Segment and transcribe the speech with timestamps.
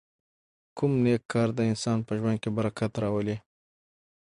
[0.77, 3.37] کوم نېک کار د انسان په ژوند کې برکت راولي؟